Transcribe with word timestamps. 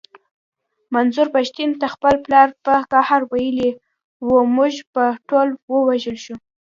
منظور 0.95 1.27
پښتين 1.35 1.69
ته 1.79 1.85
خپل 1.95 2.13
پلار 2.25 2.49
په 2.65 2.73
قهر 2.91 3.21
ويلي 3.31 3.71
و 4.27 4.29
مونږ 4.55 4.75
به 4.93 5.05
ټول 5.29 5.47
ووژل 5.73 6.17
شو. 6.23 6.35